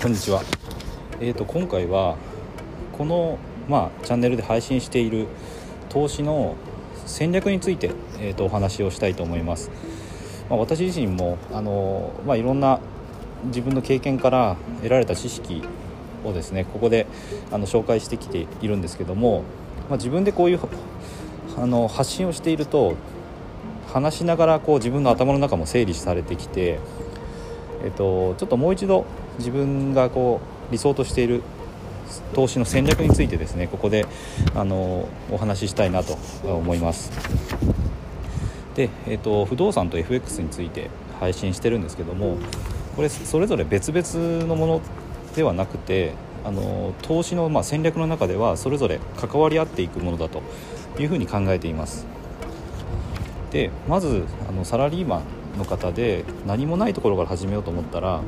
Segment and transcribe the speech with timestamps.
[0.00, 0.44] こんにちは。
[1.18, 2.16] えーと今回は
[2.96, 3.36] この
[3.68, 5.26] まあチャンネルで配信している
[5.88, 6.54] 投資の
[7.04, 9.72] 戦略についてえーとお話をしたいと思います。
[10.48, 12.78] まあ、私自身もあのまあいろんな
[13.46, 15.64] 自分の経験から得られた知識
[16.24, 17.08] をですねここで
[17.50, 19.42] あの紹介してきているんですけども、
[19.88, 20.60] まあ、自分でこういう
[21.56, 22.94] あの発信をしていると
[23.92, 26.78] 話しながらこう自分の頭の中も整理されてきて、
[27.84, 29.04] えっと、ちょっともう一度
[29.38, 31.42] 自分がこう理想としている
[32.34, 34.06] 投資の戦略についてですねここで
[34.54, 37.10] あのお話ししたいなと思います。
[38.74, 42.38] で、えっと、不動産と FX について配信してるんですけども
[42.94, 44.80] これそれぞれ別々のもの
[45.34, 46.12] ではなくて
[46.44, 50.42] あの投資のまあ戦略の中ではそれぞれ関わり合っていくものだと
[50.98, 52.06] いうふうに考えています。
[53.50, 55.22] でまずあのサラリーマン
[55.58, 58.22] の方で何もないところから始めようと思ったら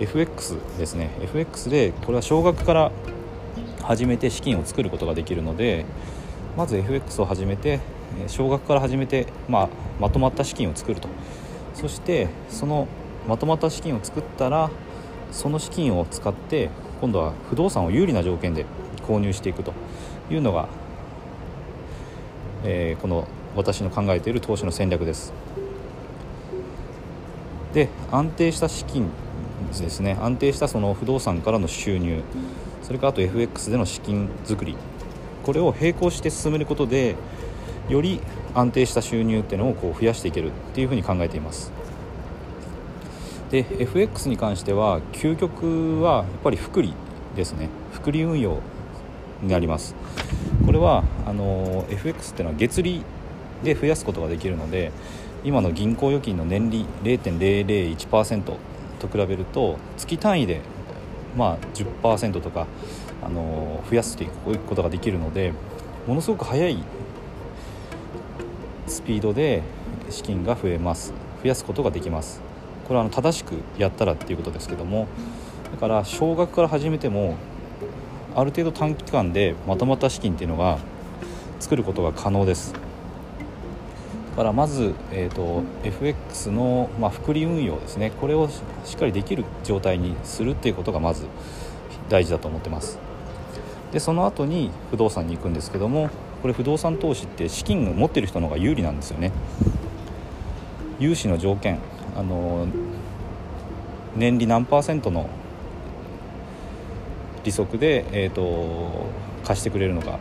[0.00, 1.10] FX ですね。
[1.22, 2.92] FX でこれは少額から
[3.82, 5.84] 始めて資金を作ることができるので
[6.56, 7.80] まず FX を始めて
[8.26, 9.68] 少額から始めて、まあ、
[10.00, 11.08] まとまった資金を作ると。
[11.74, 12.88] そしてその
[13.28, 14.70] まとまった資金を作ったら
[15.30, 16.70] その資金を使って
[17.00, 18.66] 今度は不動産を有利な条件で
[19.06, 19.72] 購入していくと
[20.30, 20.68] いうのが、
[22.64, 25.32] えーこの私の考えている投資の戦略です。
[27.72, 29.10] で安定した資金
[29.80, 30.16] ですね。
[30.20, 32.22] 安定したその不動産からの収入。
[32.82, 34.76] それからあと FX での資金作り。
[35.44, 37.16] これを並行して進めることで
[37.88, 38.20] より
[38.54, 41.72] 安定した収入っていうのをこう増やしていけるっていうふうに考えています。
[43.50, 46.94] で FX に関しては究極はやっぱり複利
[47.36, 47.68] ですね。
[47.92, 48.60] 複利運用
[49.42, 49.94] になります。
[50.66, 53.02] これはあの FX っていうのは月利
[53.62, 54.92] で増やすことができるので
[55.44, 60.60] 今の銀行預金の年利0.001%と比べると月単位で
[61.36, 62.66] まあ10%とか
[63.22, 65.52] あの増やしていくことができるので
[66.06, 66.82] ものすごく早い
[68.86, 69.62] スピードで
[70.10, 71.12] 資金が増えます。
[71.42, 72.40] 増やすことができます。
[72.88, 75.06] これはあの正しくやったらっていうことですけども
[75.70, 77.36] だから少額から始めても
[78.34, 80.78] ある程度短期間でまとまった資金っていうのが
[81.60, 82.87] 作ることが可能です。
[84.38, 88.12] からまず、えーと、FX の、まあ、複利運用ですね。
[88.20, 91.26] これをしっかりできる状態にするっていうことがまず
[92.08, 93.00] 大事だと思ってます。
[93.90, 96.10] でその後に不動産に行くんですけども
[96.42, 99.32] これ不動産投資って資金を持ってる人の方が有利なんですよね。
[101.00, 101.80] 融資の条件
[102.16, 102.68] あの
[104.14, 105.28] 年利何パーセントの
[107.42, 109.06] 利息で、えーと、
[109.42, 110.20] 貸してくれるのか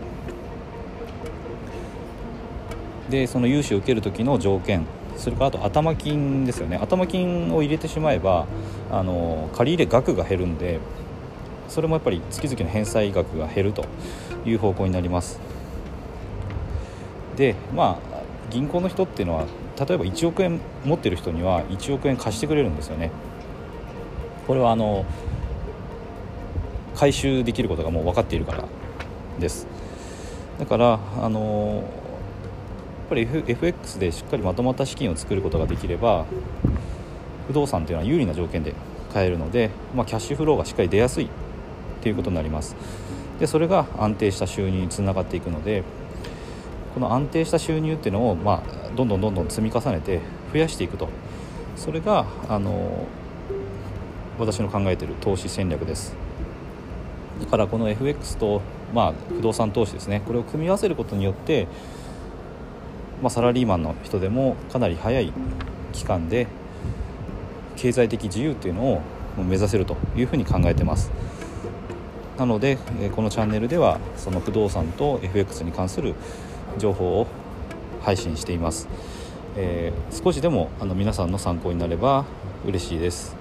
[3.10, 4.86] でその融資を受ける時の条件
[5.16, 6.78] それからあと頭金ですよね。
[6.78, 8.46] 頭金を入れてしまえば
[8.92, 10.80] あの借り入れ額が減るんで
[11.68, 13.86] それもやっぱり月々の返済額が減ると
[14.46, 15.40] いう方向になります。
[17.36, 18.18] でまあ
[18.50, 19.46] 銀行の人っていうのは
[19.78, 23.12] 例えば1億円持ってる人には1億円貸してくれるんですよね。
[24.48, 25.06] これはあの
[26.96, 28.64] 回収できることがもう分かっているから
[29.40, 29.68] です。
[30.58, 31.84] だからあの
[33.08, 36.26] ぱり FX でしっかりまとまった資金を作ることができれば
[37.48, 38.74] 不動産というのは有利な条件で
[39.14, 41.30] 買えるので、まあ、キャッシュフローがしっかり出やすい
[42.02, 42.76] ということになります。
[43.40, 45.84] でそれが安定した収入につながっていくので
[46.94, 51.10] この安定した収入っていうのを、まあ、どんどんどんどん積み重ねて増やしていくと。
[51.76, 53.06] それがあの
[54.40, 56.16] 私の考えている投資戦略です。
[57.40, 58.62] だからこの FX と、
[58.94, 60.22] まあ、不動産投資ですね。
[60.26, 61.68] これを組み合わせることによって、
[63.22, 65.34] まあ、サラリーマンの人でもかなり早い
[65.94, 66.48] 期間で
[67.76, 69.02] 経済的自由っていうのを
[69.38, 71.12] 目指せるというふうに考えてます。
[72.38, 72.78] なので
[73.16, 76.14] このチャンネルではその不動産と FX に関する
[76.78, 77.28] 情報を
[78.04, 78.88] 配信しています、
[79.56, 82.26] えー、少しでもあの皆さんの参考になれば
[82.66, 83.37] 嬉しいです。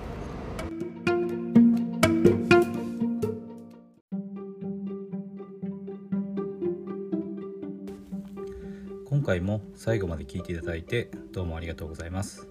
[9.36, 12.48] 回も最後まで聞いていただいてどうもありがとうございます。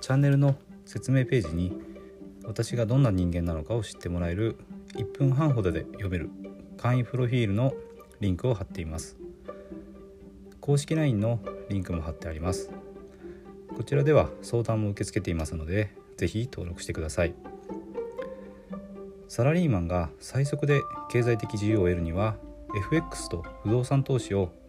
[0.00, 1.72] チャンネルの説明ページに
[2.44, 4.56] 私がどんな人間なのかを知ってもらえる
[4.96, 6.30] 1分半ほどで読める
[6.76, 7.72] 簡易プロフィールの
[8.20, 9.16] リンクを貼っています。
[10.60, 11.38] 公式 LINE の
[11.68, 12.70] リンクも貼ってあります。
[13.76, 17.34] こちらでは相談も受け付けていますので是非登録してください。
[19.28, 20.80] サラリーマンが最速で
[21.10, 22.36] 経済的自由を得るには
[22.76, 24.52] FX と不動産投資を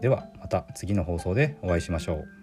[0.00, 2.37] ではまた次の放送でお会いしましょう。